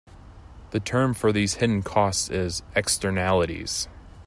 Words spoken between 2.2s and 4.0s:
is "Externalities".